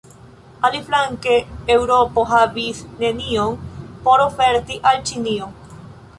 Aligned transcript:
Aliflanke, 0.69 1.35
Eŭropo 1.73 2.23
havis 2.31 2.81
nenion 3.03 3.55
por 4.09 4.27
oferti 4.27 4.81
al 4.93 5.07
Ĉinio. 5.13 5.53